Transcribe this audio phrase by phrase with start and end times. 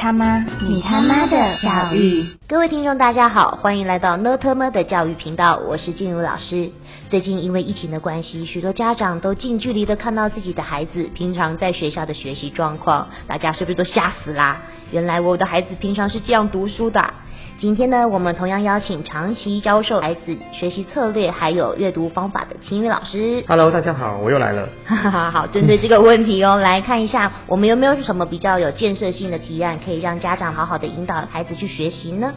[0.00, 2.24] 他妈，你他妈的教育。
[2.48, 6.70] 各位听众，大家好，欢迎来到呢特么的教育频道，我是静茹老师。
[7.10, 14.62] 最近因为疫情的关系，许多家长都近距离的看到自己的孩子平常在学校的学习状况，大家是不是都吓死啦？
[14.90, 17.12] 原来我的孩子平常是这样读书的。
[17.58, 23.44] 今天呢，我们同样邀请长期教授孩子学习策略还有阅读方法的秦宇老师。
[23.46, 24.66] Hello，大家好，我又来了。
[25.30, 32.32] 好，针对这个问题哦，来看一下我们有没有什么比较有建设性的提案，可以让家长好好的引导孩子去学习呢？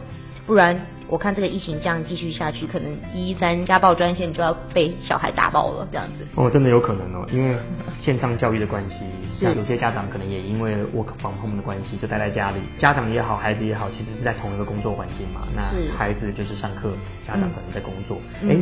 [0.46, 6.26] 不然我看这个疫情这样继续下去，可能一一三家暴专线就要被小孩打爆了，这样子。
[6.34, 7.56] 哦，真的有可能哦，因为
[7.98, 8.96] 线上教育的关系，
[9.32, 12.58] 像有些家长可能也因为 work from home 的关系，就待在家里。
[12.78, 15.48] 家长也好，孩子也好，其实是在同一个工作环境嘛。
[15.56, 16.90] 那是孩子就是上课，
[17.26, 18.18] 家长可能在工作。
[18.42, 18.56] 嗯哎、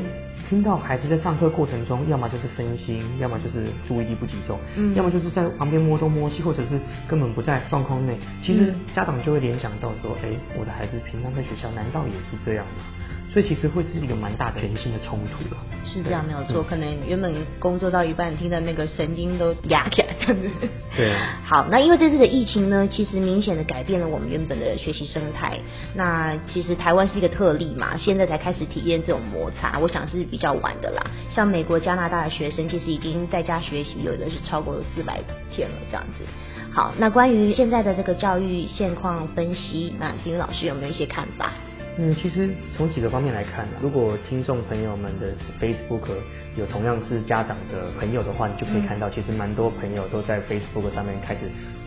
[0.48, 8.18] 听到孩子在上课过程中，要么就是分心，要么就是注意力不集中，嗯要么就是在旁边摸东摸西，或者是根本不在状况内。
[8.42, 12.84] 其实嗯家长就会联想到说，哎、我的孩子平常在学校难道也是这样吗？
[13.32, 15.60] 所以其实会是一个蛮大的全新的冲突了。
[15.84, 20.48] 是这样没有错，嗯可能原本工作到一半，听的那个神经都压起来，这样子。
[20.96, 25.58] 对 好，那因为这次的疫情呢，其实明显的改变了我们原本的学习生态。
[25.94, 31.02] 那其实台湾是一个特例嘛，现在才开始体验这种摩擦，我想是比较晚的啦。
[31.30, 36.24] 像美国、加拿大的学生，其实已经在家学习，有的是超过了四百天了，这样子。
[36.70, 41.52] 好，那关于现在的这个教育现况分析，那丁老师有没有一些看法？
[41.98, 45.26] 嗯，其实从几个方面来看啊，如果听众朋友们的
[45.60, 46.08] Facebook
[46.56, 51.40] 有同样是家长的朋友的话，你就可以看到，其实蛮多朋友都在 Facebook 上面开始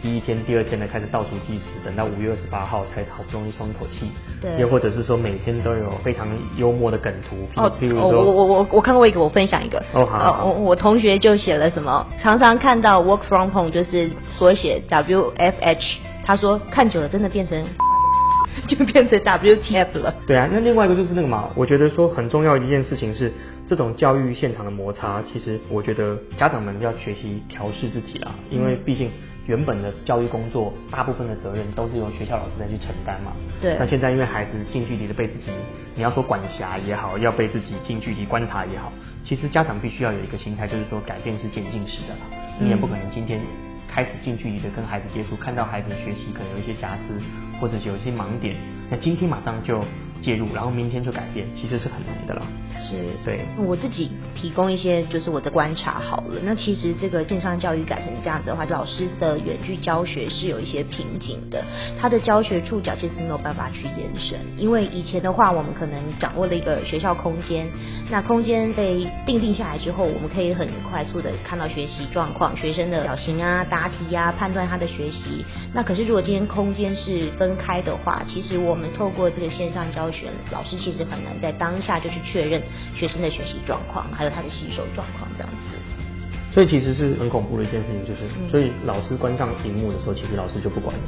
[0.04, 4.12] 第一天、第二天的开始倒数计时，等到五月二十八号才好不容易松一口气。
[4.42, 8.32] 对又或者是说每天都有非常幽默的梗图，譬哦，譬如我我说。
[8.32, 9.84] 我我我看过一个，我分享一个。
[9.94, 17.64] 哦好我我同学就写了什么，常常看到 work from home 就是缩写 WFH，他说看久了真的变成
[18.68, 20.16] 就变成 WTF 了。
[20.28, 23.32] 对啊，那另外一个就是那个嘛，我觉得说很重要的一件事情是，
[23.68, 29.12] 这种教育现场的摩擦，其实我觉得家长们要学习调试自己啦，因为毕竟
[29.48, 33.34] 原本的教育工作，大部分的责任都是由学校老师在去承担嘛。
[33.62, 35.52] 对那现在因为孩子近距离的被自己，
[35.96, 38.92] 你要说管辖也好，要被自己近距离观察也好，
[39.24, 42.22] 其实家长必须要有一个心态，就是说改变是渐进式的啦，
[42.60, 43.40] 你也不可能今天。
[43.88, 47.14] 开始近距离的跟孩子接触，看到孩子学习可能有一些瑕疵，
[47.66, 48.56] 或者有一些盲点，
[48.92, 49.84] 那今天马上就
[50.22, 52.42] 介入，然后明天就改变，其实是很难的了。
[52.78, 56.42] 是，对我自己提供一些就是我的观察好了。
[56.44, 61.64] 那其实这个线上教育改成这样子的话，老师的远距教学是有一些瓶颈的，
[61.98, 67.66] 他的教学触角其实没有办法去延伸，因为以前的话，我们可能掌握了一个学校空间，
[68.12, 75.46] 那空间被定定下来之后，我们可以很快速的看到学习状况、学生的表情啊、答题啊，判断他的学习。
[75.74, 82.62] 那可是如果今天空间是分开的话，其实我们透过这个线上教学，老师其实很难在当下就去确认
[82.96, 85.76] 学生的学习状况，还有他的吸收状况这样子。
[86.54, 91.04] 所以其实是很恐怖的一件事情，就是、嗯所以老师关上荧幕的时候，其实老师就不管了。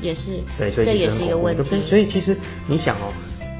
[0.00, 1.80] 也是，对，所以这也是一个问题。
[1.88, 2.36] 所以其实
[2.66, 3.12] 你想哦，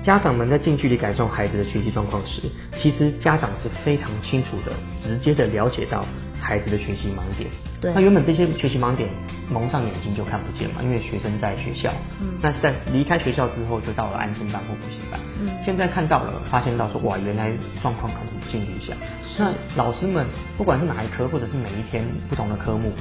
[0.02, 2.42] 家长们在近距离感受孩子的学习状况时，
[2.78, 6.04] 其实家长是非常清楚的、直接的了解到
[6.44, 7.48] 孩子的学习盲点。
[7.80, 9.08] 对那原本这些学习盲点
[9.50, 11.90] 蒙上眼睛就看不见嘛，因为学生在学校。
[12.20, 15.18] 嗯那在离开学校之后，就到了安亲班或补习班。
[15.40, 17.50] 嗯现在看到了，发现到说哇，原来
[17.82, 18.96] 状况可能不尽理想。
[19.38, 22.92] 那老师们不管是哪一科，或者是每一天不同的科目，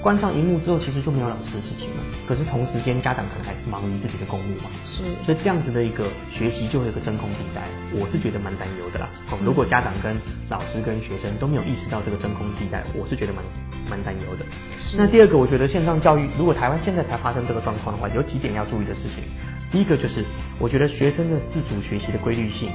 [0.00, 2.02] 关上荧幕之后，其实就没有老师的事情了。
[2.26, 4.70] 可是同时间，家长可能还是忙于自己的公务嘛。
[4.86, 9.08] 是所以这样子的一个学习就会有个真空地带，我是觉得蛮担忧的啦。
[9.30, 10.16] 哦，如果家长跟
[10.48, 13.42] 老师跟学生都没有意识到这个真空地带，我是觉得蛮
[13.90, 14.44] 蛮担忧的。
[14.80, 19.24] 是那第二个，我觉得线上教育，如果台湾现在才发生这个状况的话，有几点要注意的事情。
[19.70, 20.24] 第一个就是，
[20.58, 22.70] 我觉得学生的自主学习的规律性，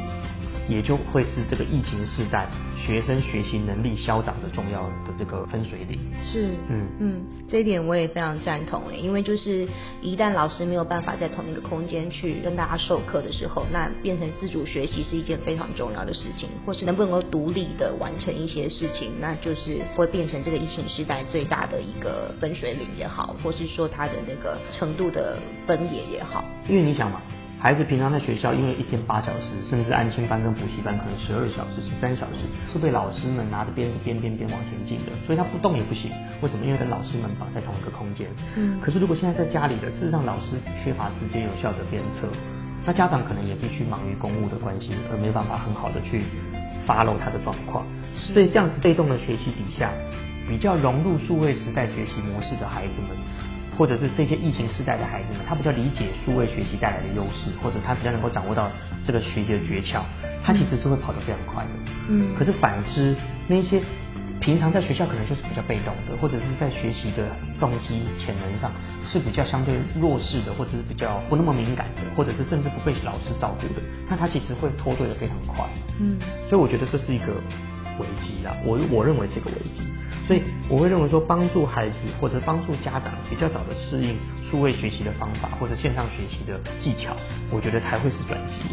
[0.68, 2.47] 也就会是这个疫情时代
[2.85, 6.00] 学生学习能力消长的重要的这个分水岭。
[6.22, 9.68] 是，嗯嗯，这一点我也非常赞同诶，因为就是
[10.01, 26.44] 一旦老师没有办法在同一个空间去跟大家授课的时候，那变成自主学习是一件非常重要的事情，或是能不能够独立的完成一些事情，那就是会变成这个疫情时代最大的一个分水岭也好，或是说它的那个程度的分野也好。
[26.68, 27.21] 因为你想嘛，
[27.63, 36.12] 孩子平常在学校，因为一天八小时，甚至安亲班跟补习班可能十二小时、十三小时，是被老师们拿着鞭子鞭鞭鞭往前进的，所以他不动也不行。
[36.42, 36.65] 为什么？
[36.65, 38.27] 因为跟老师们绑在同一个空间。
[38.57, 42.27] 嗯可是如果现在在家里的，事实上老师缺乏直接有效的鞭策，
[42.86, 46.19] 那家长可能也必须忙于公务的关系，而没办法很好的去
[46.86, 47.88] follow 他的状况。
[48.12, 49.89] 所以这样子被动的学习底下，
[50.50, 53.16] 比较融入数位时代学习模式的孩子们，
[53.78, 58.70] 或者是这些疫情时代的孩子们，他比较理解数位学习带来的优势，或者他比较能够掌握到
[59.06, 60.02] 这个学习的诀窍，
[60.44, 61.70] 他其实是会跑得非常快的。
[62.10, 63.16] 嗯可是反之，
[63.48, 63.81] 那些
[64.40, 67.28] 平常在学校可能就是比较被动的，或者是在学习的
[67.60, 68.72] 动机潜能上
[69.08, 75.66] 是比较相对弱势的，或者是比较不那么敏感的，或者是甚至不被老师照顾的，那他其实会脱队的非常快。
[76.00, 76.18] 嗯
[76.50, 77.34] 所以我觉得这是一个
[78.00, 79.81] 危机啊，我我认为是一个危机。
[80.25, 84.16] 所以我会认为说，帮助孩子或者帮助家长比较早的适应
[84.50, 87.16] 数位学习的方法或者线上学习的技巧，
[87.51, 88.69] 我觉得才会是转机。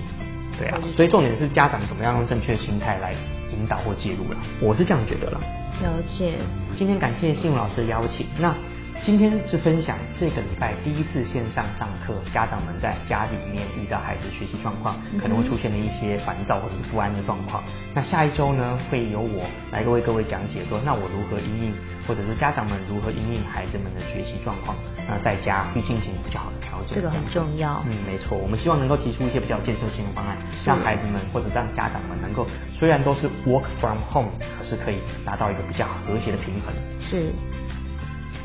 [0.56, 3.14] 对啊，所以重点是家长怎么样用正确的心态来
[3.52, 5.40] 引导或介入了，我是这样觉得了。
[5.82, 6.34] 了解。
[6.78, 8.54] 今天感谢信如老师的邀请，那
[9.02, 17.64] 今天是分享这个礼拜第一次线上上课，家长们在家里面遇到孩子学习状况，可能会出现的一些烦躁或者是不安的状况。
[17.94, 21.74] 那下一周呢，会由我来为各位讲解说，那我如何应应，
[22.06, 24.76] 或者是家长们如何应应孩子们的学习状况，
[25.08, 26.94] 那在家去进行比较好的调整。
[26.94, 30.36] 这个很重要嗯，没错，我们希望能够提出一些比较有建设性的方案，
[30.66, 32.46] 让孩子们或者让家长们能够，
[32.78, 34.30] 虽然都是 work from home，
[34.60, 36.68] 可是可以达到一个比较和谐的平衡。
[37.00, 37.32] 是，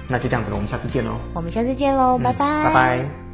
[0.08, 1.18] 那就这样子了，我们下次见喽。
[1.34, 2.64] 我们下次见喽，嗯拜拜。
[2.66, 3.25] 拜拜。